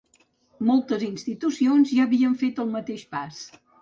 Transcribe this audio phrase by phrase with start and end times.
[0.69, 3.45] Moltes institucions ja havien fet el mateix pas.